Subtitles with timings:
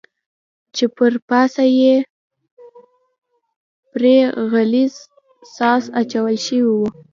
[0.75, 1.95] چې پر پاسه یې
[3.91, 4.17] پرې
[4.51, 4.93] غلیظ
[5.55, 6.73] ساس اچول شوی و.